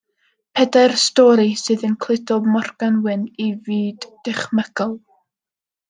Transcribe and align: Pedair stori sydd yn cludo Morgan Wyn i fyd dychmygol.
Pedair 0.59 0.93
stori 1.01 1.45
sydd 1.63 1.85
yn 1.89 1.93
cludo 2.07 2.39
Morgan 2.55 2.99
Wyn 3.05 3.29
i 3.49 3.53
fyd 3.69 4.09
dychmygol. 4.31 4.99